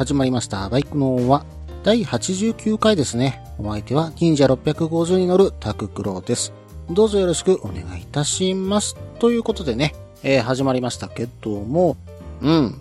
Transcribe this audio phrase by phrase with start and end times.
[0.00, 0.66] 始まりました。
[0.70, 1.44] バイクのは
[1.82, 3.44] 第89回ですね。
[3.58, 6.54] お相手は忍者650に乗るタククロです。
[6.88, 8.96] どうぞよろしくお願いいたします。
[9.18, 11.98] ということでね、えー始まりましたけども、
[12.40, 12.80] うん。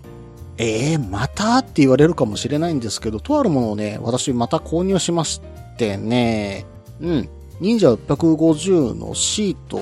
[0.58, 5.42] えー、またって言われるかもしれないんですけど、とあるものをね、私また購入しまし
[5.78, 6.66] てね、
[7.02, 7.30] うん。
[7.59, 9.81] 忍者650のシート、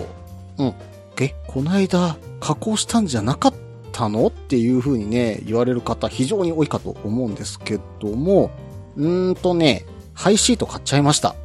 [0.57, 0.73] うん。
[1.21, 4.27] え、こないだ加工したんじゃなかったたの？
[4.27, 8.51] っていう風にね、言われる方非常に多いかと思うんですけども、
[8.95, 11.35] うーんとね、ハイシート買っちゃいました。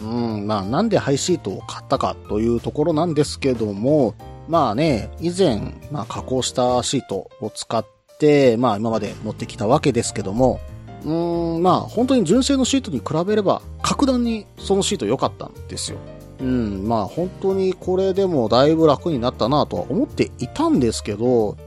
[0.00, 4.14] うん、まあなんでハイシートを買ったかというところなんですけども、
[4.48, 7.84] まあね、以前、まあ加工したシートを使っ
[8.18, 10.58] て、まあ今まで乗ってきたわけですけども、
[11.04, 15.98] うーん、まあ本当に純正のシートに比べれば、格段にそのシート良かったんですよ。
[16.40, 21.58] うん、まあ本当にこれでもだいぶ楽になったなとは思っていたんですけど、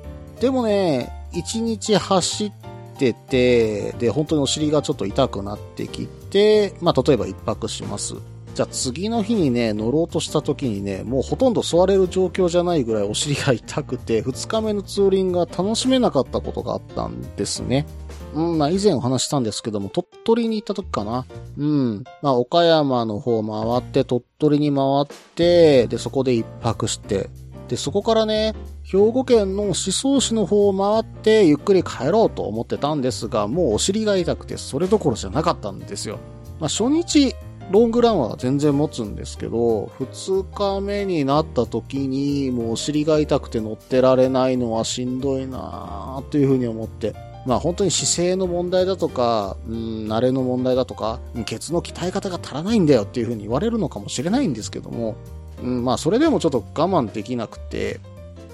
[0.44, 2.52] でもね、一日走っ
[2.98, 8.16] てて、で、本当にお尻がちょっと痛くなってきて、まあ例えば一泊します。
[8.54, 17.88] じゃあ次の日にね、乗ろうとした時にね、もうほとんど座れる状況じゃないぐらいお尻が痛くて、二日目のツーリングが楽しめなかったことがあったんですね。
[18.34, 21.26] うん、まあ以前お話ししたんですけども、鳥取に行った時かな。
[21.58, 22.04] うん。
[22.22, 27.30] まあ岡山の方回って、鳥取に回って、で、そこで一泊して、
[27.74, 28.54] で、そこからね、
[28.84, 36.20] 兵庫県の宍粟市の方を回って、ゆっくり帰ろうと思ってたんですが、もうお尻が痛くて、それどころじゃなかったんですよ。
[36.60, 37.36] まあ初日、
[37.72, 47.16] ロングランは全然持つんですけど、二日目になった時に、もうお尻が痛くて乗ってられないのはしんどいなぁというふうに思って、
[47.48, 49.76] まあ本当に姿勢の問題だとか、うん、
[50.08, 55.16] 慣れの問題だとか、ケツの鍛え方が足らないんだよっていうふうに言われるのかもしれないんですけども、
[55.64, 58.00] うん、まあそれでもちょっと我慢できなくて、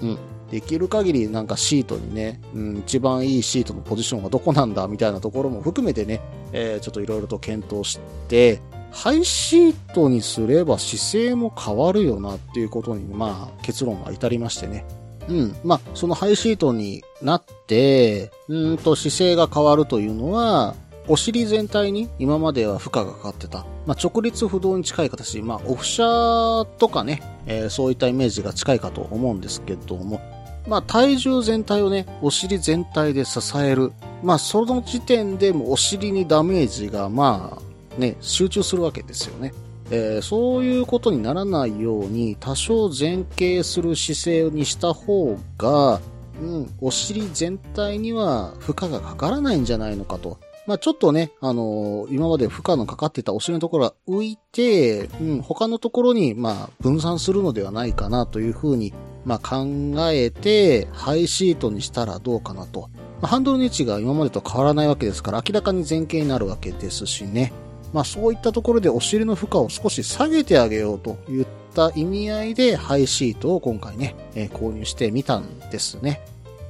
[0.02, 0.18] うん、
[0.50, 6.20] できる限りなんかシートにね、うん、一番いいシートのポジションはどこなんだみたいなところも含めてね、
[6.52, 8.60] えーちょっといろいろと検討して、
[8.92, 14.84] ハイシートにすれば姿勢も変わるよなっていうことに、まあ結論が至りましてね。
[15.28, 15.56] うん。
[15.64, 20.74] まあ、そのハイシートになって、うーんと姿勢が変わるというのは、
[21.10, 23.66] お尻全体に今までは負荷がかかってた。
[23.84, 25.42] まあ、直立不動に近い形。
[25.42, 30.20] まあ、オフ車とかね、えーそういったイメージが近いかと思うんですけども、
[30.68, 33.92] まあ、体重全体をね、お尻全体で支える。
[34.22, 39.52] まあ、その時点でもお尻にダメージが、まあ、ね、集中するわけですよね。
[39.90, 46.00] えーそういうことにならないように多少前傾する姿勢にした方が、
[46.40, 50.38] うん、お尻全体には負荷がかからないんじゃないのかと。
[50.70, 58.94] まあちょっとね、あのー今まで負荷のかかってたお尻のところが浮いて、うん、他のところに、まあ分散するのではないかなというふうに、
[59.24, 59.66] まあ考
[60.12, 62.88] えて、ハイシートにしたらどうかなと。
[63.20, 67.52] まあハンドルの位置が今までと変わらないわけですから、明らかに前傾になるわけですしね。
[67.92, 76.22] まあそういったところでお尻の負荷を少し下げてあげようといった意味合いでハイシートを今回ね、えー購入してみたんですね。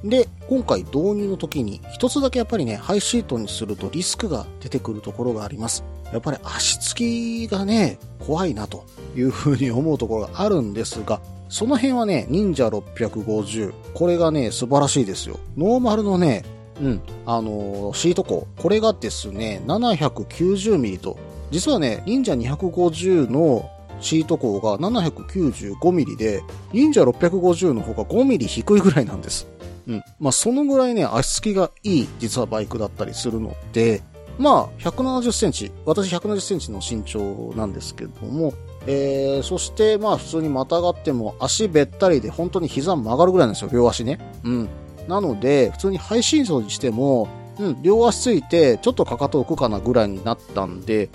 [0.03, 5.83] で、今回導入の時に一つだけやっぱりね、ハイシートにするとリスクが出てくるところがあります。
[6.11, 8.85] やっぱり足つきがね、怖いなと
[9.15, 13.73] いうふうに思うところがあるんですが、その辺はね、忍者650。
[13.93, 15.39] これがね、素晴らしいですよ。
[15.57, 16.43] ノーマルのね、
[16.81, 18.47] うん、あのーシート鋼。
[18.57, 21.17] これがですね、790ミリと、
[21.51, 23.69] 実はね、忍者250の
[23.99, 26.41] シート鋼が795ミリで、
[26.73, 29.47] 忍者650の方が5ミリ低いぐらいなんです。
[29.87, 30.03] うん。
[30.19, 34.01] まあ、そのぐらいね、足つきがいい、実はバイクだったりするので、
[34.37, 38.53] まあ、170センチ、私170センチの身長なんですけども、
[38.87, 44.19] えー、そして、まあ、普通にまたがっても足べったりで本当に膝曲がるぐらいなんですよ、両足ね。
[44.43, 44.69] うん。
[45.07, 47.27] なので、普通にハイシートにしても、
[47.59, 51.09] うん、両足ついて、ちょっとかかと浮くかなぐらいになったんで、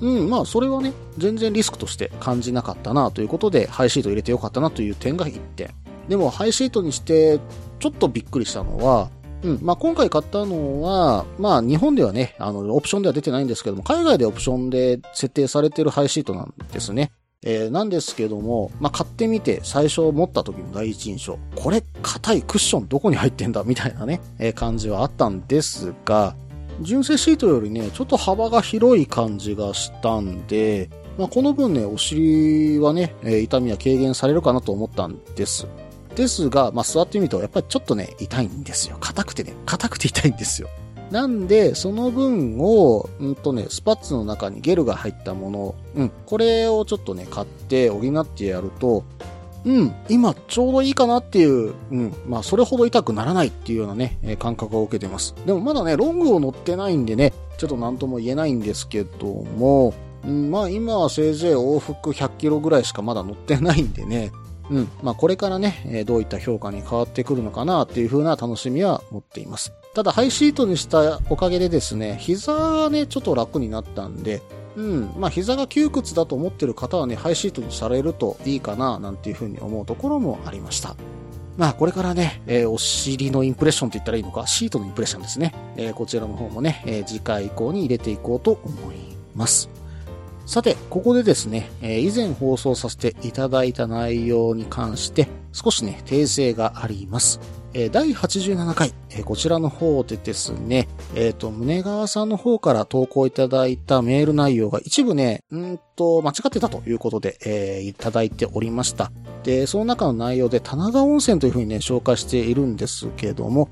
[0.00, 5.70] うん、まあ、それはね、全然リスクとして感じなかったなということで、ハイシート入れてよかったなという点が1点。
[6.08, 7.40] でも、ハイシートにして、
[7.78, 9.10] ちょっとびっくりしたのは、
[9.42, 17.12] うん、まあ、今回買ったのは、まあ、日本ではね、あの、オプションでは出てないんですけども、海外でオプションで設定されてるハイシートなんですね。
[17.44, 21.38] えーなんですけども、まあ、買ってみて最初持った時の第一印象。
[21.54, 26.34] これ硬いクッションどこに入ってんだみたいなね、えー、感じはあったんですが、
[26.80, 35.68] 純正シートよりね、ちょっと幅が広い感じがしたんで、まあ、この分ね、お尻はね、えー、痛みは軽減されるかなと思ったんです。
[36.18, 38.96] ですが、まあ、座ってみると、やっぱりちょっとね、痛いんですよ。
[39.00, 40.68] 硬くてね、硬くて痛いんですよ。
[41.12, 49.04] なんで、その分を、うんとね、スパッツの中にゲルが入ったもの、うん、これをちょっとね、買って補ってやると、
[49.64, 55.34] うん、今ちょうどいいかなっていう、うん、まあそれほど痛くならないっていうようなね、え感覚を受けてます。
[55.46, 59.94] でもまだね、ロングを乗ってないんでね、ちょっと何とも言えないんですけども、
[60.24, 64.30] うん、まあ今はせいぜい往復100キロぐらいしかまだ乗ってないんでね、
[64.70, 64.88] うん。
[65.02, 69.72] まあ、これからね、えどういった評価に変わってくるのかなっていう風な楽しみは持っています。
[69.94, 74.42] ただ、ハイシートにしたおかげでですね、膝がね、ちょっと楽になったんで、
[74.76, 75.10] うん。
[75.18, 80.94] まあ、膝が窮屈だと思ってる方はね、ハイシートにされるといいかな、なんていう風に思うところもありました。
[81.56, 85.52] まあ、これからね、えー、お尻のインプレッションって言ったらいいのか、シートのインプレッションですね。
[85.76, 88.96] えー、こちらの方もね、えー、次回以降に入れていこうと思い
[89.34, 89.68] ます。
[90.48, 97.38] さて、ここでですね、え以前放送させていただいた内容に関して、少しね、訂正があります。
[97.74, 109.12] え第87回、えこちらの方でですね、えっ、ー、と、胸川さんの方から投稿いただいたメール内容が一部ね、んと、間違ってたということで、えー、いただいておりました。
[109.42, 113.68] で、その中の内容で、棚川温泉というふうにね、紹介しているんですけども、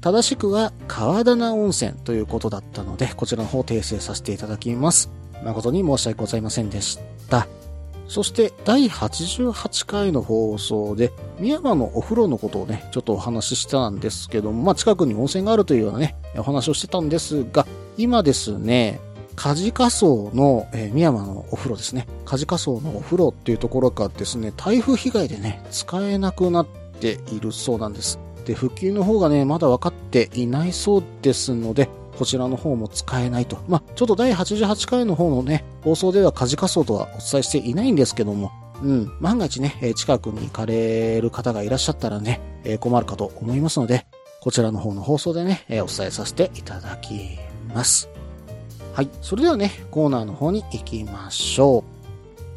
[0.00, 5.10] 正しくは川棚温泉ということだったので、こちらの方訂正させていただきます。
[5.44, 6.98] 誠に申し訳ございませんでし
[7.28, 7.46] た。
[8.08, 17.66] そして第88回の放送で、宮山のお風呂のことをね、ちょっとお話ししたんですけども、まあ近くに温泉があるというようなね、お話をしてたんですが、
[17.96, 19.00] 今ですね、
[19.34, 22.06] カジカソの、えー、宮山のお風呂ですね。
[22.24, 26.66] カジカソのお風呂っていうところがですね、台風被害でね、使えなくなっ
[27.00, 28.18] ているそうなんです。
[28.46, 33.58] で、復旧の方がね、まだ分かっていないそうですので、こちらの方も使えないと。
[33.68, 38.52] まあ、ちょっと第88回の方のね、放送ではカジカソとはお伝えしていないんですけども、
[38.82, 42.40] うん、万が一ね、近くに行かれる方がいらっしゃったらね、
[42.80, 44.06] 困るかと思いますので、
[44.40, 47.38] こちらの方の放送でね、お伝えさせていただき
[47.74, 48.08] ます。
[48.92, 49.10] はい。
[49.20, 51.84] それではね、コーナーの方に行きましょ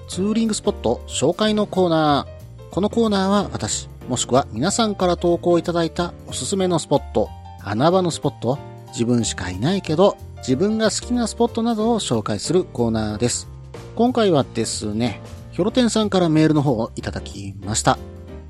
[0.07, 0.09] う。
[0.09, 2.73] ツーリングスポット紹介のコーナー。
[2.73, 7.29] このコーナーは私、もしくは皆さんから投稿いただいたおすすめのスポット、
[7.63, 8.57] 穴場のスポット、
[8.89, 13.47] 自分しかいないけど、自分が好きなスポットなどを紹介するコーナーです。
[13.95, 15.21] 今回はですね、
[15.51, 17.97] ヒョロテンさんからメールの方をいただきました。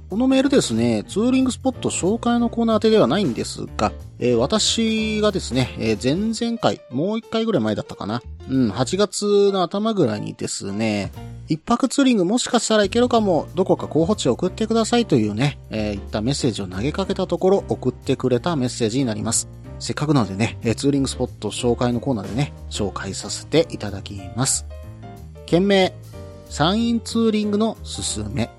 [0.10, 8.22] このメールですね、ツーリングスポット紹介のコーナー宛ではないんですが、えー、私がですね、えー、前々回、もう一回ぐらい前だったかな。
[8.50, 11.12] うん、8月の頭ぐらいにですね、
[11.48, 19.48] 一泊ツーリングもしかしたらいけるかも、どこか候補地を送ってくださいというね、えー、いったメッセージを投げかけたところ送ってくれたメッセージになります。
[19.80, 24.66] せっかくなのでね、ツーリングスポット紹介のコーナーでね、紹介させていただきます。
[25.46, 25.94] 件名、
[26.50, 28.50] 山陰ツーリングのすすめ。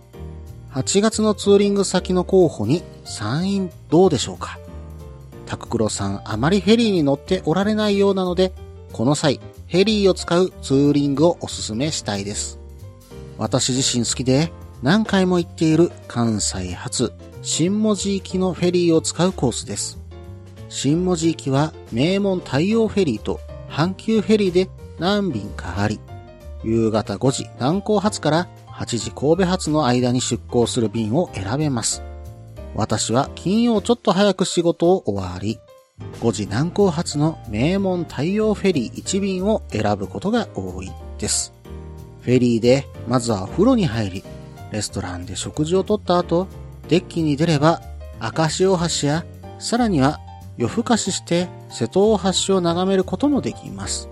[0.72, 4.58] 8月のツーリング先の候補に山陰どうでしょうか
[5.44, 8.52] タククロさんあまりフェリーに乗っておられないようなので、
[8.93, 12.59] この際、フェリーを使うツーリングをおすすめしたいです。
[13.37, 14.52] 私自身好きで
[14.83, 20.00] 何回も行っている関西発新文字行きのフェリーを使うコースです。
[20.70, 25.98] 新文字行きは名門太陽フェリーと阪急フェリーで何便かあり、
[26.62, 32.04] 夕方5時南港発から8時神戸発の間に出港する便を選べます。
[32.76, 35.58] 私は金曜ちょっと早く仕事を終わり、
[36.20, 41.52] 5時南港発の名門太陽フェリー1便を選ぶことが多いです。
[42.22, 44.24] フェリーでまずはお風呂に入り、
[44.70, 46.46] レストランで食事をとった後、
[46.88, 47.82] デッキに出れば
[48.20, 49.24] 赤潮橋や
[49.58, 50.20] さらには
[50.61, 54.11] 夜更かしして瀬戸大橋を眺めることもできます。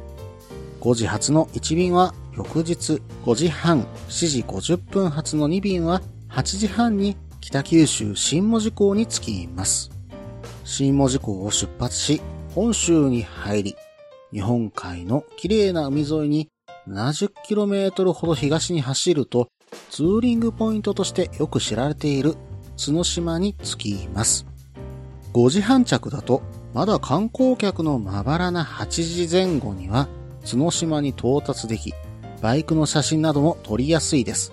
[0.81, 6.01] 5時発の1便は翌日5時半、7時50分発の2便は
[6.31, 9.91] 8時半に北九州新門司港に着きます。
[10.65, 12.23] 新門司港を出発し、
[12.55, 13.77] 本州に入り、
[14.33, 16.49] 日本海の綺麗な海沿いに
[16.89, 19.49] 70km ほど東に走ると、
[19.91, 22.37] ツーリングポイントとしてよく知られている
[22.83, 24.47] 角島に着きます。
[25.33, 26.43] 5時半着だと、
[26.75, 28.87] まだ観光客のまばらな8
[29.27, 30.09] 時前後には、
[30.49, 31.95] 角島に到達でき、
[32.41, 34.53] バイクの写真なども撮りやすいです。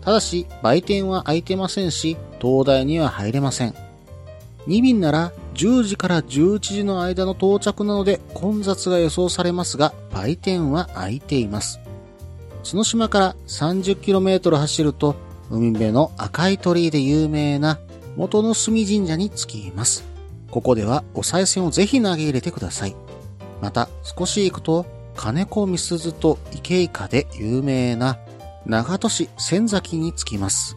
[0.00, 3.74] ただし、売店は開いてませんし、灯台には入れません。
[4.66, 11.80] 2便なら10時から11時の間の到着なので混雑が予想されますが、売店は開いています。
[12.70, 15.16] 角島から 30km 走ると、
[15.50, 17.78] 海辺の赤い鳥居で有名な
[18.18, 20.04] 元の隅神社に着きます。
[20.50, 22.96] ここではお賽銭をぜひ投げ入れてください。
[23.62, 28.18] また、少し行くと、金子みすずと池イカで有名な
[28.66, 30.76] 長門市仙崎に着きます。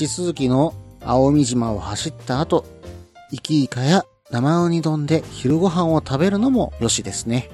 [0.00, 2.64] 橋続きの青海島を走った後、
[3.30, 7.50] イキイカや生ウニ丼で昼ご飯を食べるのもよしですね。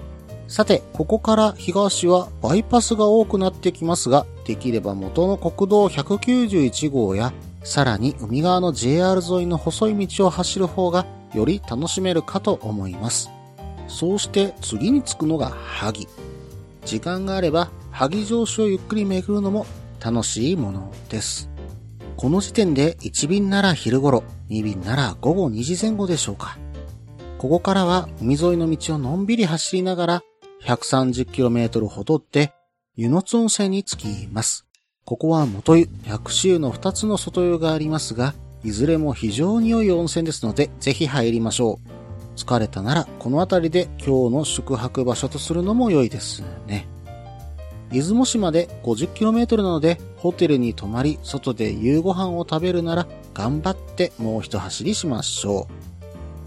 [0.48, 7.34] さて、ここから東はバイパスが多くなってきますが、できれば元の国道191号や、
[7.64, 13.30] さらに海側の JR 沿いの細い道を走る方がより楽しめるかと思います。
[13.88, 16.06] そうして次に着くのが萩。
[16.84, 19.66] 時間があれば萩城市をゆっくり巡るのも
[19.98, 21.48] 楽しいものです。
[22.16, 26.58] この時点で1便なら昼頃、2便なら午後2時前後でしょうか。
[27.38, 30.22] ここからは海沿いの道をのんびり走りながら
[30.64, 32.52] 130km ほどで
[32.94, 34.63] 湯の津温泉に着きます。
[35.04, 38.32] ここは元湯、百州の2つの外湯がありますが、
[38.62, 42.38] いずれも非常に良い温泉ですので、ぜひ入りましょう。
[42.38, 46.88] 疲れたなら、この辺りで今日の宿泊場所とするのも良いですね。
[47.92, 55.68] 出雲市まで 50km なので、ホテルに泊まり、外で夕ご飯を食べるなら、頑張ってもう一走りしましょ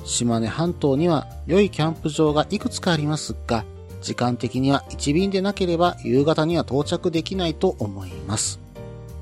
[0.04, 0.08] う。
[0.08, 3.66] 島根半島には良いキャンプ場がいくつかありますが、
[4.01, 8.60] 時間的には1便でなければ夕方には到着できないと思います。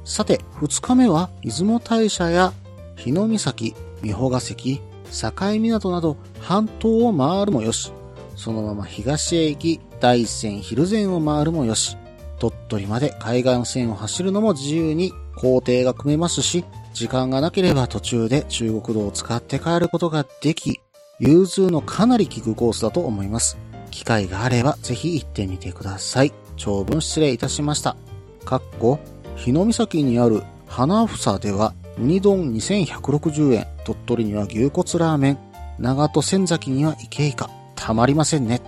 [0.04, 2.54] さて、2日目は出雲大社や
[2.96, 7.92] 日野岬、美保ヶ関、境港など半島を回るもよし、
[8.36, 11.98] そのまま東へ行き、大山蒜山を回るもよし、
[12.40, 20.80] 鳥取まで海岸線を走るのも自由に工程が組めますし、時間がなければ途中で中国道を使って帰ることができ、
[21.20, 23.58] 融通のかなり効くコースだと思います。
[23.96, 26.34] 機会があればぜひ行ってみてください。
[26.58, 27.96] 長文失礼いたしました。
[28.44, 29.00] かっこ、
[29.38, 35.38] 日野岬にある花房では、ウニ丼2160円、鳥取には牛骨ラーメン、
[35.80, 38.62] 長戸仙崎には池イカ、たまりませんね。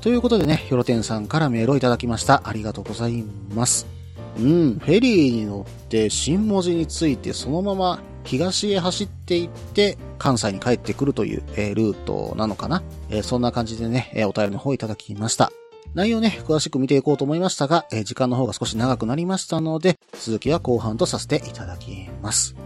[0.00, 2.42] ということでね、ヒョロテンさんからメールをいただきました。
[2.44, 3.88] ありがとうございます。
[4.38, 15.52] うん、フェリーに乗って新文字についてそのまま東へ走っていって、関西に帰ってくるという、えー、ルートなのかな、えー、そんな感じでね、えー、お便りの方をいただきました。
[15.94, 22.65] 内容ね、詳しく見ていこうと思いましたが、え時間の方が少し長くなりましたので、続きは後半とさせていただきます。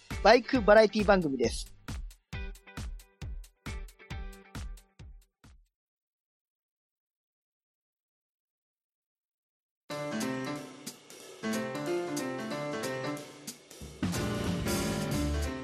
[0.23, 1.65] バイクバラエティ番組です。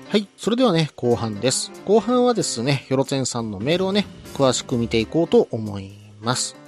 [0.09, 0.27] はい。
[0.37, 1.71] それではね、後半です。
[1.85, 6.66] 後半はですね、ヒョロツェンさんのメールをね、詳しく見ていこうと思います。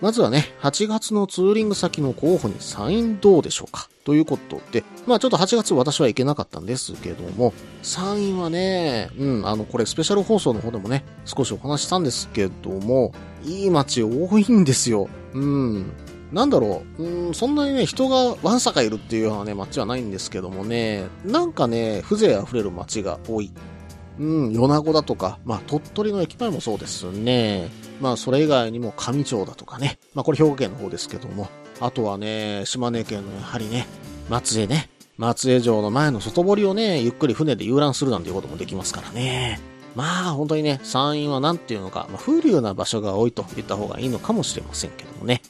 [0.00, 3.88] まずはね、8月のツーリング先の候補にサインどうでしょうか？
[4.04, 13.12] ということで、まあちょっと8月私は行けなかったんですけども、サインはね、うん、あの、これスペシャル放送の方でもね、少しお話したんですけども、
[13.44, 15.08] いい街多いんですよ。
[15.32, 15.92] うん。
[16.32, 23.50] なんだろう、うん、そんなにね、人がわんさかいるっていうようなね、街はないんですけどもね、なんかね、風情溢れる街が多い。
[24.18, 27.68] うん、米子だとか、まあ、鳥取の駅前もそうですね。
[28.00, 29.98] まあ、それ以外にも上町だとかね。
[30.14, 31.48] まあ、これ兵庫県の方ですけども。
[31.80, 33.86] あとはね、島根県のやはりね、
[34.30, 34.88] 松江ね。
[35.18, 39.60] 松江城の前の外堀をね、ゆっくり船で遊覧するなんていうこともできますからね。
[39.94, 45.42] まあ、本当にね、山陰は何ていうのか、まあ、風流な場所が多いと言った方がいいのかもしれませんけどもね。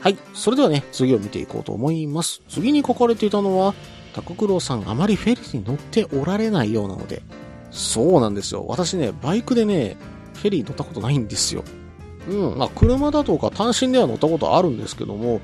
[0.00, 0.18] はい。
[0.34, 2.42] それではね、次を見ていこうと思います。
[2.48, 3.74] 次に書かれていたのは、
[4.14, 7.22] タコクロウさんあまりフェリーに乗っておられないようなので、
[7.70, 8.64] そうなんですよ。
[8.66, 9.96] 私ね、バイクでね、
[10.34, 11.64] フェリー乗ったことないんですよ。
[12.28, 15.40] うん、まあ、車だとか単身では乗ったことあるんですけども、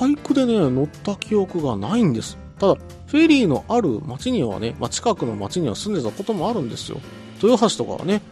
[0.00, 2.38] バイクでね、乗った記憶がないんです。
[2.58, 2.74] ただ、
[3.06, 7.00] フェリーのある町にはね、まあ、近くの町には住んでたこともあるんですよ。
[7.42, 8.22] 豊橋とかはね、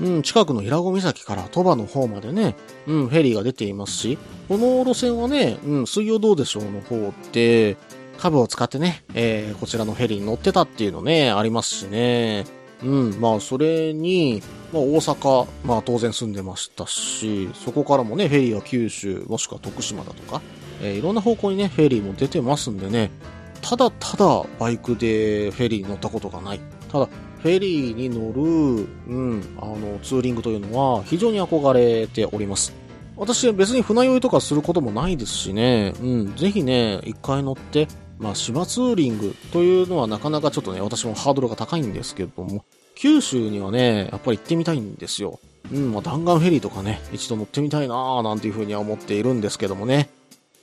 [0.00, 2.56] うん、近くの平子岬から鳥羽の方までね、
[2.86, 4.18] うん、フェリーが出ていますし、
[4.48, 7.76] この路線はね、うん、水曜どうでしょうの方で、
[8.18, 12.44] 株を使ってね、えー、こちらのフェリーに乗ってたっていうのね、ありますしね。
[12.84, 20.40] うん、まあ、それに、まあ、大阪、まあ、当然住んでましたし、そこからもね、フェリーは九州、もしくは徳島だとか、
[20.80, 23.10] えーいろんな方向にね、フェリーも出てますんでね、
[23.60, 26.60] ただただバイクでフェリーに乗ったことがない。
[26.90, 27.08] ただ、
[27.38, 32.72] フェリーに乗る、うん、あの、ツーリングというのは非常に憧れております。
[33.16, 37.86] 私別に船酔いとかすることもないですしね、うん、ぜひね、一回乗って、
[38.22, 42.64] まあ、芝ツーリングというのはなかなかちょっとね、私もハードルが高いんですけども、
[42.94, 45.40] 九州にはね、やっぱり行ってみたいんですよ。
[45.72, 50.08] うん、まあ、弾丸フェリーとかね、一度乗ってみたいなーなんていうふうには思っているんですけどもね。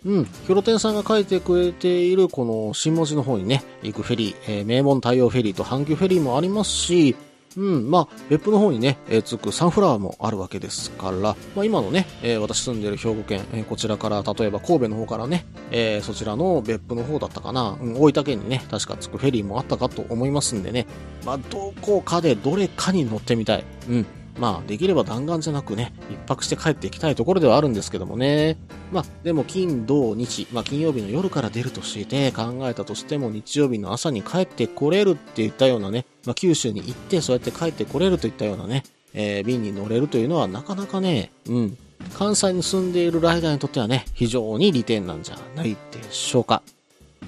[0.05, 7.17] うん、ヒョロテンさんが書いてくれているこの新文字の方にね、行くフェリー、えー名門太陽フェリーと阪急フェリーもありますし、
[7.57, 20.85] うん、まあ、別府の方にね、えーつくサンフラワーもあるわけですから、まあ今のね、えー私住んでる兵庫県、えーこちらから、例えば神戸の方からね、えそちらの別府の方だったかな、うん、大分県にね、確かつくフェリーもあったかと思いますんでね、
[21.25, 23.63] まあ、どこかでどれかに乗ってみたい。
[23.89, 24.05] うん。
[24.39, 28.57] まあ、できれば弾丸じゃなくね、一泊して帰っていきたいところではあるんですけどもね。
[28.91, 41.77] まあ、でも金、土、日、まあ、金曜日の夜から出るとして考えたとしても日曜日の朝に帰ってこれるって言ったようなね、まあ、九州に行ってそうやって帰ってこれるといったようなね、えー便に乗れるというのはなかなかね、うん。
[42.17, 46.63] 関西に住んでいるライダーにとってはね、非常に利点なんじゃないでしょうか。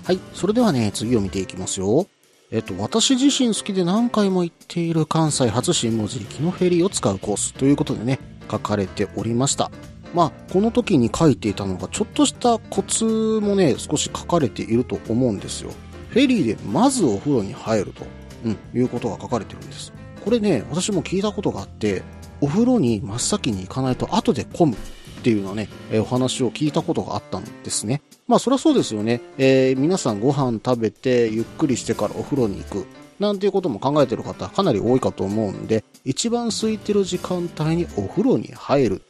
[0.06, 0.20] はい。
[0.34, 2.08] それではね、次を見ていきますよ。
[2.51, 8.20] えっと、私自身好きで何回も行っている関西初新文字行きのフェリーを使うコースということでね、
[8.51, 9.72] 書かれておりました。
[10.13, 13.05] まあ、この時に書いていたのが、ちょっとしたコツ
[13.41, 15.72] もね、少し書かれていると思うんですよ。
[16.10, 18.05] フェリーでまずお風呂に入ると、
[18.43, 19.93] うん、いうことが書かれてるんです。
[20.25, 22.03] これね、私も聞いたことがあって、
[22.41, 28.01] お風呂に真っ先に行かないと後で混むっていうようなね、えお話を聞いたことがあったんですね。
[28.32, 29.20] まあそりゃそうですよね。
[29.38, 32.86] えー皆さんご飯食べてゆっくりしてからお風呂に行く。
[33.20, 39.01] なんていうことも考えてる方かなり多いかと思うんで、一番空いてる時間帯にお風呂に入る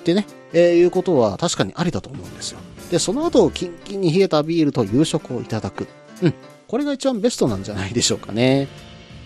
[0.00, 2.58] ってね、えーいうことは確かにありだと思うんですよ。
[2.90, 5.86] で、その後、キンキンに冷えたビールと夕食をいただく。
[6.20, 6.34] うん。
[6.66, 8.66] これが一番ベストなんじゃないでしょうかね。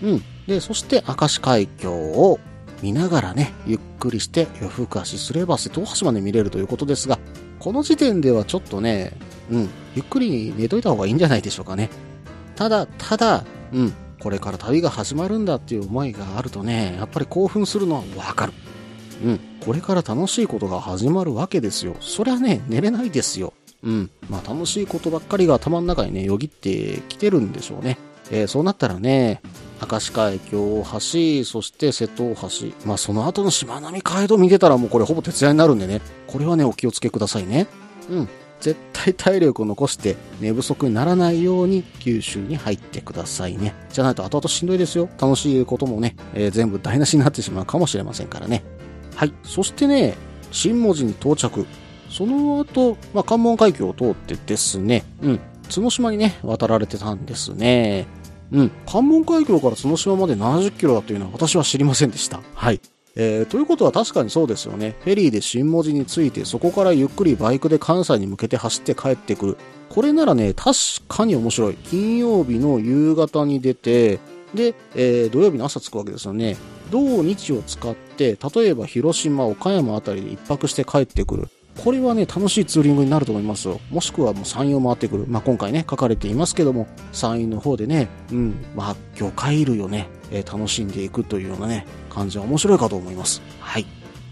[0.03, 0.23] うん。
[0.45, 2.39] で、そして明石海峡を
[2.83, 7.17] 見ながらね、ゆっくりして夜更かしすれば瀬戸大橋まで見れるということですが、
[7.57, 9.11] この時点ではちょっとね、
[9.51, 11.89] うん、ゆっくり寝といた方がいいんじゃないでしょうかね。
[12.55, 18.53] ただ、ただ、うん、これから旅が始まるんだっていう思いがあるとね、やっぱり興奮するのはわかる。
[19.23, 21.95] うん、これから楽しいことが始まるわけですよ。
[21.99, 23.53] そりゃね、寝れないですよ。
[23.83, 27.97] うん、まあ楽しいことばっかりが頭の中にね、よぎってきてるんでしょうね。
[28.31, 29.41] えーそうなったらね、
[29.89, 30.99] 明石海峡大橋、
[31.45, 32.47] そして瀬戸大橋、
[32.85, 37.67] まあその後のしまなみ海道見てたらもうこれほぼ徹夜になるんでね、これはね、お気をつけくださいね。
[38.09, 38.29] うん。
[38.59, 43.73] 絶対体力を残して寝不足にならないように九州に入ってくださいね。
[43.91, 45.09] じゃないと後々しんどいですよ。
[45.19, 48.63] 楽しいこともね、えー全部台無しになってしまうかもしれませんからね。
[49.15, 49.33] はい。
[49.43, 50.15] そしてね、
[50.51, 51.65] 新文字に到着。
[52.09, 55.39] その後、まあ、関門海峡を通ってですね、うん、
[55.73, 58.07] 角島にね、渡られてたんですね。
[58.51, 62.41] うん、関門海峡から角島まで70キロだというのは私は知りませんでした。
[62.55, 62.81] はい。
[63.15, 64.95] えー、ということは確かにそうですよね。
[65.03, 69.57] フェリーで新文字について、そこからゆっくりバイクで関西に向けて走って帰ってくる。
[69.89, 71.73] これならね、確かに面白い。
[71.75, 74.19] 金曜日の夕方に出て、
[74.53, 76.57] で、えー土曜日の朝着くわけですよね。
[76.91, 81.47] 土日を使って、例えば広島、岡山あたりで一泊して帰ってくる。
[81.83, 83.79] これはね、楽しいツーリングになると思いますよ。
[83.89, 85.25] もしくはもう山陽回ってくる。
[85.27, 93.41] まあ、今回ね、書かれていますけども、山陰の方でね、うん、まあ、魚介類をね、えー楽しんでいくというようなね、感じは面白いかと思います。
[93.61, 93.85] はい。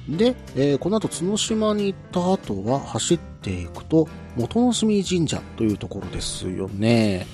[0.10, 7.28] で、えーこの後角島に行った後は走っていくと、元の隅神社というところですよね。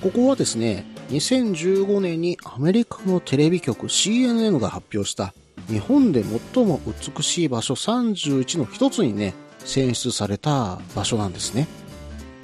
[0.00, 5.34] ここはですね、2015年にアメリカのテレビ局 CNN が発表した
[5.68, 11.66] 日本で最も美しい場所31の一つにね、選出された場所なんですね。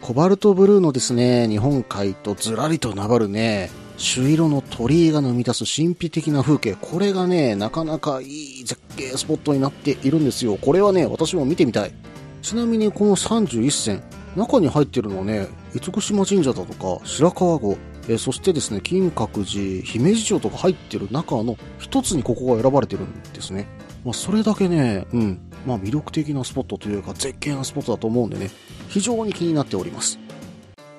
[0.01, 6.77] コバルトブルーのですね、日本海とずらりと名張るね、朱色の鳥居が生み出す神秘的な風景。
[6.81, 10.59] これがね、なかなかいい絶景スポットになっているんですよ。
[10.61, 11.93] これはね、私も見てみたい。
[12.43, 14.03] ちなみにこの31選、
[14.37, 17.77] 中に入ってるのはね、厳島神社だとか、白川郷、
[18.09, 23.67] えそしてですね、金閣寺、姫路城とか入ってる中の一つにここが選ばれてるんですね。
[24.05, 28.51] まあ、それだけね、うん、まあ魅力的なスポットというか絶景なスポットだと思うんでね、
[28.89, 30.19] 非常に気になっております。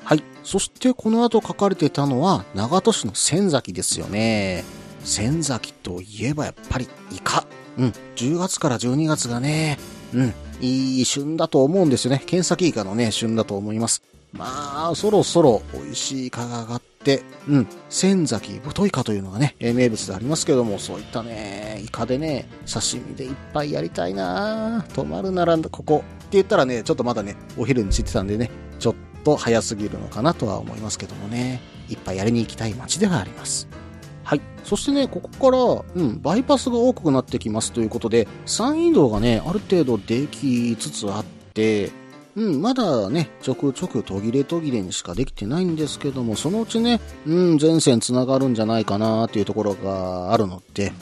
[0.03, 0.23] はい。
[0.43, 4.63] そしてこの後書かれてたのは、長門市の仙崎ですよね。
[5.03, 7.45] 仙崎といえばやっぱりイカ。
[7.77, 7.93] うん。
[8.15, 9.77] 10月から12月がね、
[10.13, 10.33] うん。
[10.61, 12.23] いい旬だと思うんですよね。
[12.25, 14.01] 剣先イカのね、旬だと思います。
[14.33, 33.67] まあ、そろそろ美味しいイカが上がって、うん、仙崎太いかというのがね、名物でありますけども、そういったね、イカでね、刺身でいっぱいやりたいな泊まるならここって言ったらね、ちょっとまだね、お昼についてたんでね、ちょっと早すぎるのかなとは思いますけどもね、いっぱいやりに行きたい街ではあります。
[34.23, 34.41] はい。
[34.65, 35.57] そしてね、ここか
[35.95, 41.91] ら、うん、バイパスが多くなってきますということで、山陰道がね、ある程度できつつあって、
[42.37, 50.93] うん、まだね、ちょくちょく途切れ途切れにしかできてないんですけども、そのうちね、うん、全線繋がるんじゃないかなっていうところがあるので、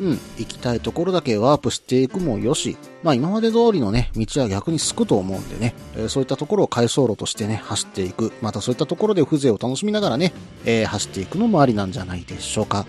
[0.00, 10.32] うん、行きたいところだけワープしていくもよし、まあ今まで通りのね、道は逆にすくと思うんでね、えーそういったところを回送路としてね、走っていく、またそういったところで風情を楽しみながらね、
[10.64, 12.86] えー走っていくのもありなんじゃないでしょうか。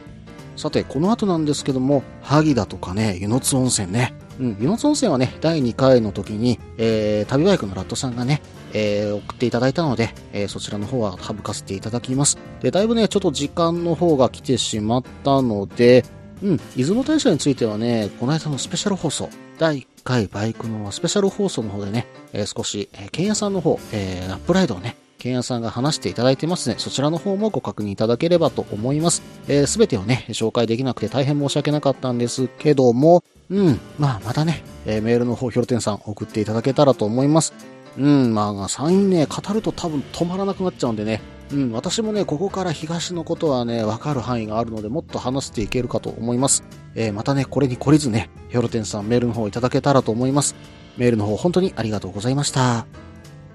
[0.58, 4.14] さて、この後なんですけども、萩だとかね、湯の津温泉ね。
[4.40, 8.42] うん、湯の津温泉はね、第2回の時に、えー、旅バイクのラットさんがね、
[8.74, 12.38] えー、送っていただいたので、えー、そちらの方は省かせていただきます。
[12.62, 16.04] で、だいぶね、ちょっと時間の方が来てしまったので、
[16.44, 26.76] うん、出雲大社についてはね、この間のスペシャル放送、第1回バイクのスペシャル放送の方でね、えー少し、えー、剣屋さんの方、えー、アップライドをね、剣屋さんが話していただいてますね。
[26.78, 29.22] そちらの方もご確認いただければと思います。
[29.48, 37.54] えー、すべてをね、紹介できなくて大変申し訳なかったんですけども、うん、まあ、またね、えーメールの方、ひょろてんさん送っていただけたらと思います。
[37.98, 46.64] うん、まあ、山陰ね、語ると多分止まらなくなっちゃうんでね、うん、私もね、ここから東のことはね、わかる範囲があるので、もっと話していけるかと思います。
[46.96, 50.56] えーまたね、これに懲りずね、ひょろてんさんメールの方いただけたらと思います。
[50.98, 52.88] メールの方、本当にありがとうございました。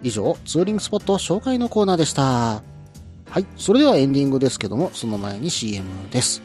[0.02, 2.22] 以上、ツーリングスポット紹介のコーナーでした。
[2.22, 2.62] は
[3.38, 6.42] い、それではエンディングですけども、その前に CM です。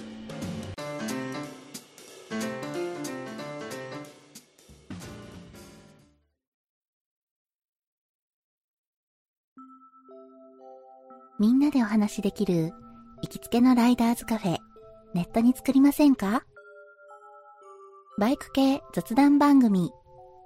[11.37, 12.71] みんなでお話しできる
[13.21, 14.57] 行きつけのライダーズカフェ、
[15.13, 16.43] ネットに作りませんか？
[18.17, 19.91] バイク系雑談番組、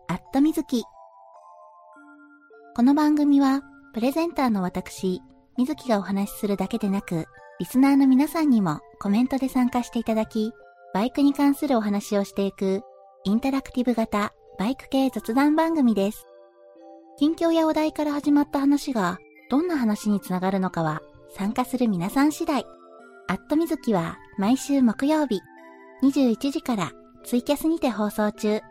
[0.08, 0.84] アットみずき。
[2.80, 3.62] この番組は、
[3.94, 5.22] プレゼンターの私、
[5.58, 7.26] みずきがお話しするだけでなく、
[7.60, 10.54] リスナーの皆さんにもコメントで参加していただき、
[10.94, 12.82] バイクに関するお話をしていく、
[13.26, 16.26] インタラクティブ型バイク系雑談番組です。
[17.18, 19.18] 近況やお題から始まった話が、
[19.50, 21.02] どんな話につながるのかは
[21.36, 22.64] 参加する皆さん次第。
[23.28, 25.42] アットみずきは毎週木曜日
[26.02, 26.94] 21時から
[27.26, 28.62] ツイキャスにて放送中。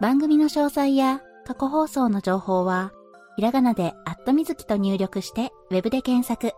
[0.00, 2.90] 番組の詳細や過去放送の情報は
[3.36, 6.56] ひらがなでアットみずきと入力してウェブで検索。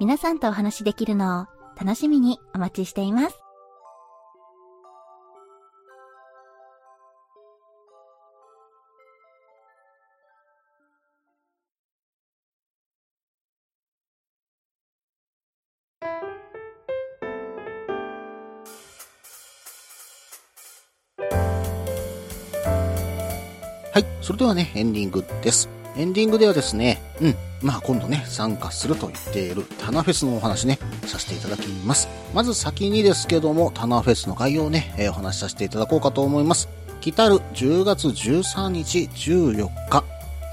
[0.00, 1.46] 皆さんとお話しできるのを
[1.80, 3.47] 楽しみにお待ちしています。
[23.98, 24.06] はい。
[24.20, 25.68] それではね、エンディングです。
[25.96, 27.34] エンディングではですね、うん。
[27.60, 32.08] まあ今度ね、参加すると言っているタナフェスのお話ね、させていただきます。
[32.32, 36.68] まず先にですけども、タナフェスの概要をね、えーお話しさせていただこうかと思います。
[37.00, 40.04] 来たる10月13日14日、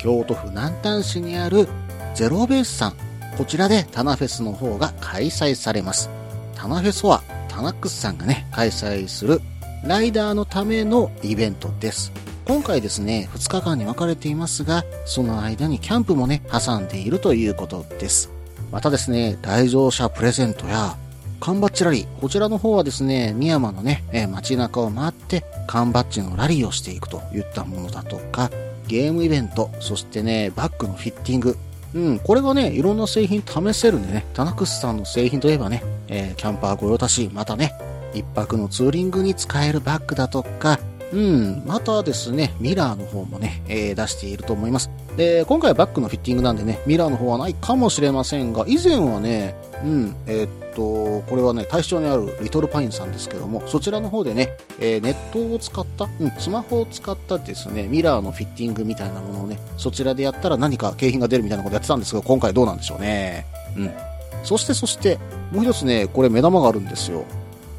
[0.01, 1.67] 京都府南丹市にある
[2.15, 2.93] ゼロベースさん。
[3.37, 6.09] こちらでタナフェスの方が開催されます。
[6.55, 9.39] タナフェスはタナックスさんがね、開催する
[9.83, 12.11] ライダーのためのイベントです。
[12.47, 18.29] 今回ですね、2日間に分かれていますが、その間にキャンプもね、挟んでいるということです。
[18.71, 20.95] またですね、来場者プレゼントや、
[21.39, 28.51] 缶バッジラリー、こちらの方はですね、深山のね、え街中を回って、缶バッジのラリーをしていくといったものだとか、
[28.87, 31.57] ゲームイベント、そしてね、バッグのフィッティング、
[31.95, 37.73] うん、これがね、いろんな製品試せるんでね、タナクスさんの製品といえばね、えーキャンパー御用達、またね、
[38.13, 40.79] 一泊のツーリングに使えるバッグだとか、
[41.15, 44.91] うん、またですね、ミラーの方もね、えー出していると思います。
[45.15, 63.45] で、今回はバッグのフィッティングなんでね、ミラーの方はないかもしれませんが、以前はね、うん、えーっと、これはね、大正にあるリトルパインさんですけども、そちらの方でね、えーネットを使った、うん、スマホを使ったですね、ミラーのフィッティングみたいなものをね、そちらでやったら何か景品が出るみたいなことやってたんですけど、今回どうなんでしょうね。
[63.77, 63.91] うん。
[64.43, 65.17] そしてそして、
[65.53, 67.23] もう一つね、これ目玉があるんですよ。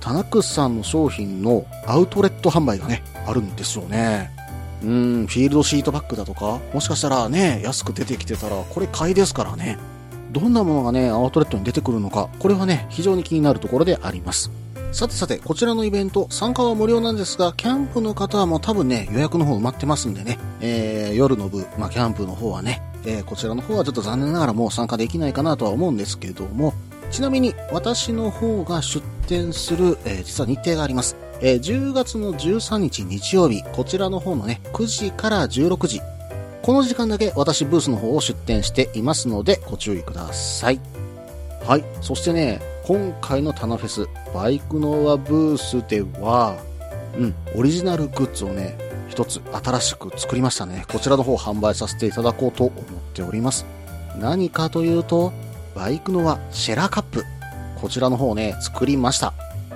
[0.06, 4.30] タナックスさんの商品のアウトレット販売がね、あるんですよね。
[4.80, 9.78] うん、フィールドシートバッグだとか、もしかしたらね、安く出てきてたら、これ買いですからね。
[10.30, 14.52] どんなものがね、アウトレットに出てくるのか、これはね、非常に気になるところであります。
[14.92, 26.74] さてさて、こちらのイベント、参加は無料なんですが、キャンプの方はもう多分ね、予約の方埋まってますんでね、えー、夜の部、まあ、キャンプの方はね、えーこちらの方はちょっと残念ながらもう参加できないかなとは思うんですけども、
[27.10, 31.16] ちなみに私の方が出展する、えー実は日程があります。
[31.40, 36.00] えー10月の13日日曜日、こちらの方のね、9時から16時、
[36.62, 40.80] この時間だけ私ブースの方を出展していますのでご注意ください。
[41.64, 41.84] はい。
[42.00, 46.56] そしてね、今回のタナフェス、バイクノアブースでは、
[47.16, 48.76] うん、オリジナルグッズをね、
[49.08, 50.84] 一つ新しく作りましたね。
[50.88, 52.74] こちらの方販売させていただこうと思っ
[53.14, 53.64] ております。
[54.20, 55.32] 何かというと、
[55.74, 57.24] バイクノアシェラカップ。
[57.80, 59.32] こちらの方ね、作りました。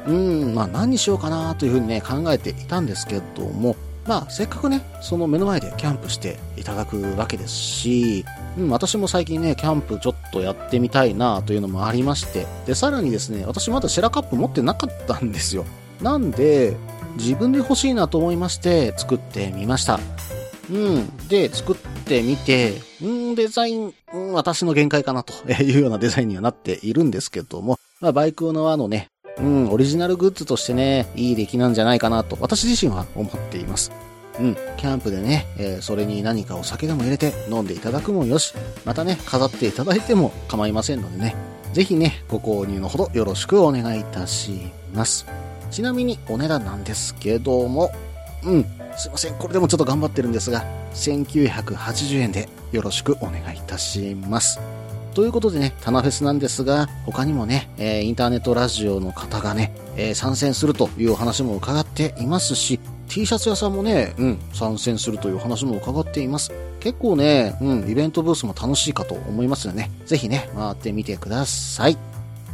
[0.07, 8.25] うん、まあ何にしようかなというふうにね、考えていたんですけども、まあせっかくね、その目の前でキャンプしていただくわけですし、
[8.59, 15.65] うん、私も最近ね、キャンプちょっとやってみたいなというのもありまして、で、さらにですね、私まだシェラカップ持ってなかったんですよ。
[16.01, 16.77] なんで、
[17.17, 20.01] 自分で欲しいなと思いまして作ってみました。
[20.71, 21.29] うん。
[21.29, 29.09] で、作ってみて、うん、デザイン、うん、私の限界かなというようなデザインにはなっているんですけども、まあ、バイクのあのね、
[29.39, 33.93] うん、オリジナルグッズとしてね、いい出来なんじゃないかなと、私自身は思っています。
[34.39, 38.55] うん、キャンプでね、えーそれに何かお酒でも入れて飲んでいただくもよし、
[38.87, 41.37] またね、飾っていただいても構いませんのでね、
[41.75, 45.27] ぜひね、ご購入のほどよろしくお願いいたします。
[45.71, 47.93] ちなみにお値段なんですけども、
[48.45, 48.65] うん、
[48.97, 54.59] すいません、これでもちょっと頑張ってるんですが、1980円でよろしくお願いいたします。
[55.21, 62.81] ということでね、タナフェスなんですが、他にもね、えーインターネットラジオの方がね、えー参戦するという話も伺っていますし、
[63.11, 66.53] T シャツ屋さんもね、うん、参戦するという話も伺っています。
[66.81, 69.91] 結構ね、うん、イベントブースも楽しいかと思いますよね。
[70.07, 71.99] ぜひね、回ってみてください。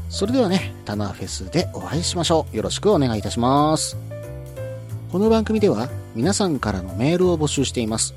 [0.09, 2.57] それではね、タナフェスでお会いしましょう。
[2.57, 3.96] よろしくお願いいたします。
[5.12, 8.12] この番組では皆さんからのメールを募集しています。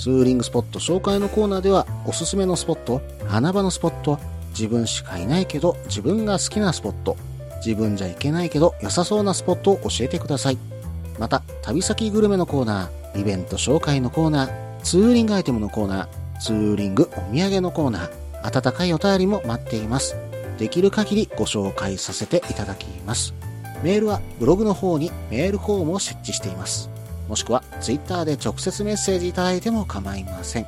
[0.00, 4.18] ツーリングスポット紹介のコーナーではおすすめのスポット、穴場のスポット、
[4.52, 7.18] 自分しかいないけど自分が好きなスポット、
[7.62, 10.58] 自分じゃいけないけど良さそうなスポットを教えてください。
[11.18, 20.16] また、旅先グルメのコーナー、イベント紹介のコーナー、ツーリングアイテムのコーナー、ツーリングお土産のコーナー、温かいお便りも待っています。
[20.56, 23.34] できる限りご紹介させていただきます。
[23.82, 26.89] メールはブログの方にメールフォームを設置しています。
[27.30, 30.66] もしくはツイッターで直接メッセージいただいても構いません。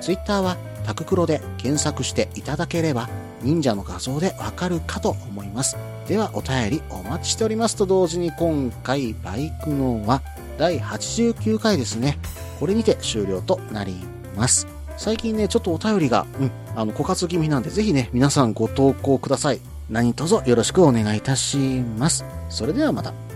[0.00, 3.08] ツイッターはタククロで検索していただければ
[3.40, 5.76] 忍者の画像でわかるかと思います。
[6.08, 10.22] ではお便りお待ちしておりますと同時に今回バイクのは
[10.58, 12.18] 第89回ですね。
[12.58, 13.94] これにて終了となり
[14.36, 14.66] ます。
[14.96, 19.60] 最近ね、ちょっとお便りが、うん、あの、枯渇気味なんで、ぜひね、皆さんご投稿ください。
[19.88, 21.56] 何卒よろしくお願いいたし
[21.98, 22.24] ます。
[22.48, 23.31] それではまた。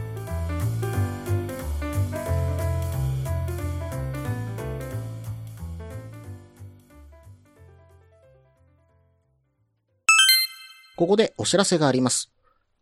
[10.96, 12.32] ここでお知らせがあります。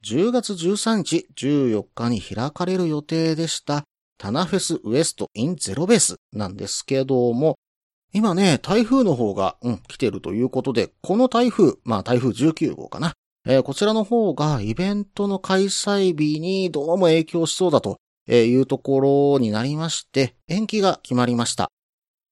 [0.05, 3.85] 10月13日、14日に開かれる予定でした、
[4.19, 7.57] タナフェスウエストインゼロベースなんですけども、
[8.13, 13.15] 今ね、台風の方が、うん、来てるということで、この台風、まあ台風19号かな。
[13.47, 17.99] えーこちらの方がイベントの開催日にどうも影響しそうだと
[18.29, 21.69] いうところになりまして、延期が決まりました。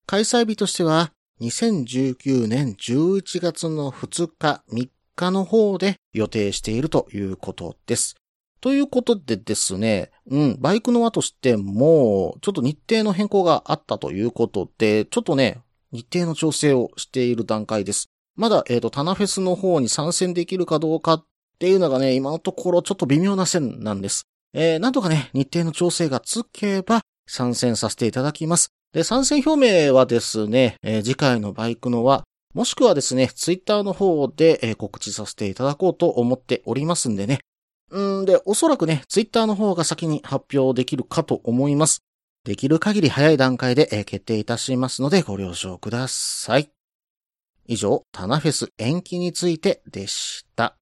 [0.07, 8.16] 開催日としては、2019年11月の2日、3日の方で予定しているということです。
[8.61, 15.59] ということでですね、うん、バイクの輪としても、ちょっと日程の変更があったということで、ちょっとね、
[15.90, 18.09] 日程の調整をしている段階です。
[18.37, 21.25] まだ、えっ、と、タナフェスの方に参戦できるかどうかっ
[21.59, 24.27] ていうのがね、今のところちょっと微妙な線なんです。
[24.55, 28.70] えー、なんとかね、日程の調整がつけば参戦させていただきます。
[28.92, 37.41] で、参戦表明はですね、えー次回のバイクのは、もしくはですね、ツイッターの方で、え告知させていただこうと思っておりますんでね。
[37.91, 42.03] うんで、おそらくね、ツイッターの方が先に発表できるかと思います。
[42.45, 46.71] できる限り早い段階で、え決定いたしますのでご了承ください。
[47.67, 50.77] 以上、タナフェス延期についてでした。